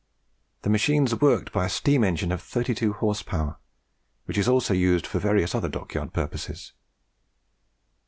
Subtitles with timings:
[0.63, 3.57] The machines are worked by a steam engine of 32 horse power,
[4.25, 6.73] which is also used for various other dockyard purposes.